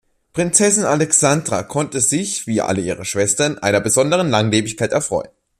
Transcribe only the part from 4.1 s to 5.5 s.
Langlebigkeit erfreuen.